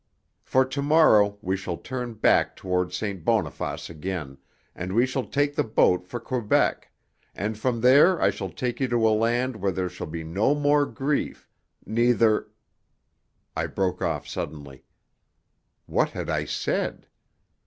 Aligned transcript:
For 0.41 0.65
to 0.65 0.81
morrow 0.81 1.37
we 1.43 1.55
shall 1.55 1.77
turn 1.77 2.15
back 2.15 2.55
toward 2.55 2.91
St. 2.91 3.23
Boniface 3.23 3.87
again, 3.87 4.39
and 4.73 4.93
we 4.95 5.05
shall 5.05 5.27
take 5.27 5.53
the 5.55 5.63
boat 5.63 6.07
for 6.07 6.19
Quebec 6.19 6.91
and 7.35 7.55
from 7.55 7.81
there 7.81 8.19
I 8.19 8.31
shall 8.31 8.49
take 8.49 8.79
you 8.79 8.87
to 8.87 9.07
a 9.07 9.13
land 9.15 9.57
where 9.57 9.71
there 9.71 9.89
shall 9.89 10.07
be 10.07 10.23
no 10.23 10.55
more 10.55 10.87
grief, 10.87 11.47
neither" 11.85 12.47
I 13.55 13.67
broke 13.67 14.01
off 14.01 14.27
suddenly. 14.27 14.85
What 15.85 16.09
had 16.09 16.31
I 16.31 16.45
said? 16.45 17.05